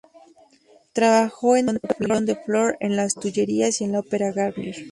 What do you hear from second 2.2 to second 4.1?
de Flore" en las Tullerías y en la